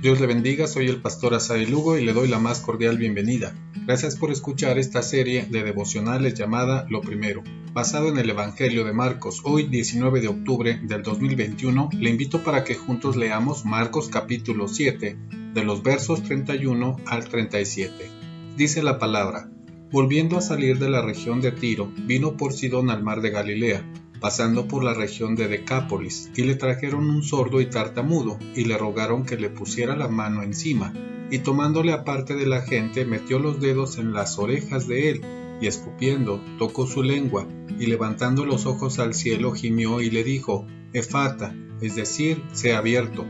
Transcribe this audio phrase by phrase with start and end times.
[0.00, 3.54] Dios le bendiga, soy el pastor Asai Lugo y le doy la más cordial bienvenida.
[3.84, 7.42] Gracias por escuchar esta serie de devocionales llamada Lo Primero.
[7.74, 12.64] Basado en el Evangelio de Marcos, hoy 19 de octubre del 2021, le invito para
[12.64, 15.18] que juntos leamos Marcos capítulo 7,
[15.52, 17.92] de los versos 31 al 37.
[18.56, 19.50] Dice la palabra,
[19.92, 23.84] Volviendo a salir de la región de Tiro, vino por Sidón al mar de Galilea
[24.20, 28.76] pasando por la región de Decápolis, y le trajeron un sordo y tartamudo, y le
[28.76, 30.92] rogaron que le pusiera la mano encima,
[31.30, 35.20] y tomándole aparte de la gente, metió los dedos en las orejas de él,
[35.60, 37.46] y escupiendo, tocó su lengua,
[37.78, 43.24] y levantando los ojos al cielo, gimió y le dijo, Efata, es decir, sea abierto.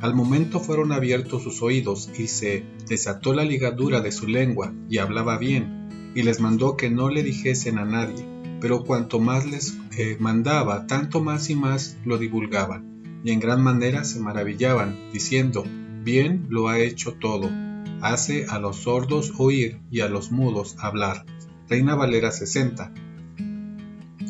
[0.00, 4.98] Al momento fueron abiertos sus oídos, y se desató la ligadura de su lengua, y
[4.98, 9.76] hablaba bien, y les mandó que no le dijesen a nadie pero cuanto más les
[9.96, 15.64] eh, mandaba, tanto más y más lo divulgaban, y en gran manera se maravillaban, diciendo,
[16.04, 17.50] bien lo ha hecho todo,
[18.00, 21.24] hace a los sordos oír y a los mudos hablar.
[21.68, 22.92] Reina Valera 60.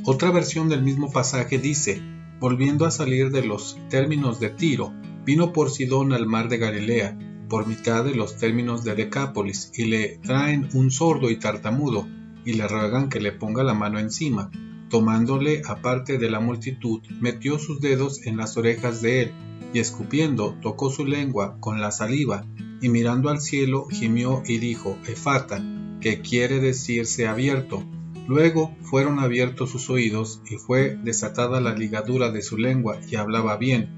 [0.04, 2.02] Otra versión del mismo pasaje dice,
[2.40, 4.92] volviendo a salir de los términos de Tiro,
[5.24, 9.84] vino por Sidón al mar de Galilea, por mitad de los términos de Decápolis, y
[9.84, 12.06] le traen un sordo y tartamudo,
[12.44, 14.50] y le ruegan que le ponga la mano encima.
[14.88, 19.32] Tomándole aparte de la multitud, metió sus dedos en las orejas de él,
[19.72, 22.44] y escupiendo tocó su lengua con la saliva,
[22.82, 25.62] y mirando al cielo gimió y dijo, Efata,
[26.00, 27.84] que quiere decirse abierto.
[28.26, 33.56] Luego fueron abiertos sus oídos, y fue desatada la ligadura de su lengua, y hablaba
[33.56, 33.90] bien,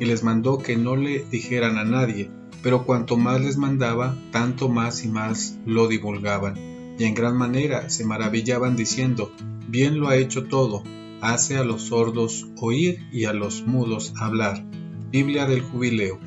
[0.00, 2.30] y les mandó que no le dijeran a nadie,
[2.62, 7.88] pero cuanto más les mandaba, tanto más y más lo divulgaban y en gran manera
[7.88, 9.32] se maravillaban diciendo,
[9.68, 10.82] bien lo ha hecho todo,
[11.20, 14.64] hace a los sordos oír y a los mudos hablar.
[15.10, 16.18] Biblia del Jubileo.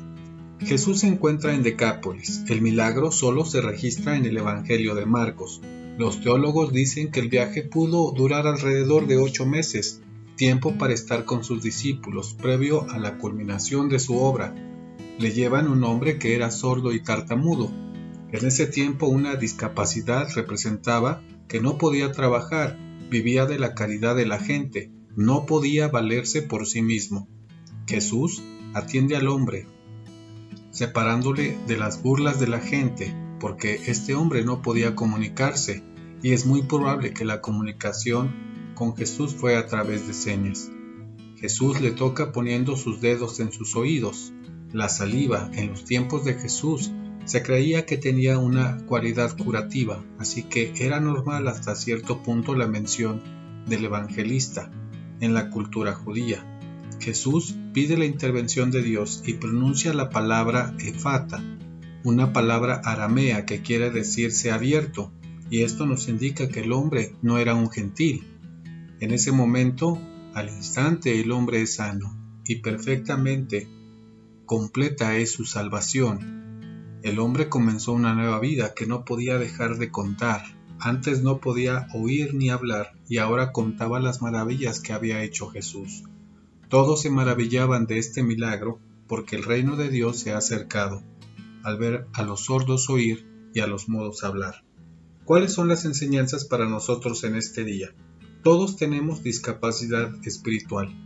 [0.60, 2.44] Jesús se encuentra en Decápolis.
[2.48, 5.60] El milagro solo se registra en el Evangelio de Marcos.
[5.98, 10.00] Los teólogos dicen que el viaje pudo durar alrededor de ocho meses,
[10.36, 14.54] tiempo para estar con sus discípulos, previo a la culminación de su obra.
[15.18, 17.70] Le llevan un hombre que era sordo y tartamudo,
[18.32, 22.78] en ese tiempo una discapacidad representaba que no podía trabajar,
[23.10, 27.28] vivía de la caridad de la gente, no podía valerse por sí mismo.
[27.86, 28.42] Jesús
[28.72, 29.66] atiende al hombre,
[30.70, 35.84] separándole de las burlas de la gente, porque este hombre no podía comunicarse,
[36.22, 40.70] y es muy probable que la comunicación con Jesús fue a través de señas.
[41.36, 44.32] Jesús le toca poniendo sus dedos en sus oídos.
[44.72, 46.92] La saliva en los tiempos de Jesús
[47.24, 52.66] se creía que tenía una cualidad curativa, así que era normal hasta cierto punto la
[52.66, 53.22] mención
[53.66, 54.70] del evangelista
[55.20, 56.44] en la cultura judía.
[56.98, 61.42] Jesús pide la intervención de Dios y pronuncia la palabra efata,
[62.04, 65.12] una palabra aramea que quiere decirse abierto,
[65.48, 68.24] y esto nos indica que el hombre no era un gentil.
[69.00, 69.98] En ese momento,
[70.34, 73.68] al instante, el hombre es sano y perfectamente
[74.46, 76.42] completa es su salvación
[77.02, 80.42] el hombre comenzó una nueva vida que no podía dejar de contar.
[80.78, 86.04] Antes no podía oír ni hablar y ahora contaba las maravillas que había hecho Jesús.
[86.68, 91.02] Todos se maravillaban de este milagro porque el reino de Dios se ha acercado,
[91.64, 94.64] al ver a los sordos oír y a los mudos hablar.
[95.24, 97.94] ¿Cuáles son las enseñanzas para nosotros en este día?
[98.42, 100.96] Todos tenemos discapacidad espiritual.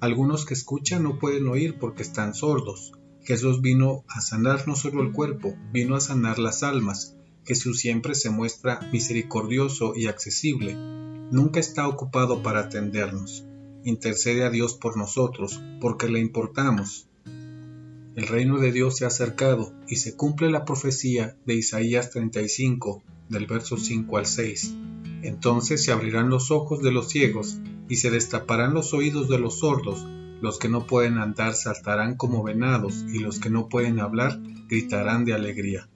[0.00, 2.92] Algunos que escuchan no pueden oír porque están sordos.
[3.24, 7.16] Jesús vino a sanar no solo el cuerpo, vino a sanar las almas.
[7.46, 10.74] Jesús siempre se muestra misericordioso y accesible.
[10.74, 13.46] Nunca está ocupado para atendernos.
[13.82, 17.08] Intercede a Dios por nosotros, porque le importamos.
[17.24, 23.02] El reino de Dios se ha acercado y se cumple la profecía de Isaías 35,
[23.30, 24.74] del verso 5 al 6.
[25.22, 27.58] Entonces se abrirán los ojos de los ciegos
[27.88, 30.06] y se destaparán los oídos de los sordos
[30.44, 34.38] los que no pueden andar saltarán como venados y los que no pueden hablar
[34.68, 35.88] gritarán de alegría.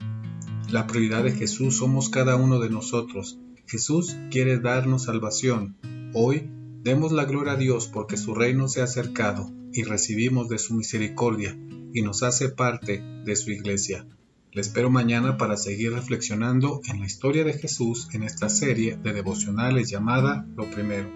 [0.71, 3.37] La prioridad de Jesús somos cada uno de nosotros.
[3.67, 5.77] Jesús quiere darnos salvación.
[6.15, 6.49] Hoy
[6.81, 10.73] demos la gloria a Dios porque su reino se ha acercado y recibimos de su
[10.73, 11.55] misericordia
[11.93, 14.07] y nos hace parte de su iglesia.
[14.51, 19.13] Le espero mañana para seguir reflexionando en la historia de Jesús en esta serie de
[19.13, 21.07] devocionales llamada Lo Primero.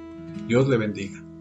[0.48, 1.33] Dios le bendiga.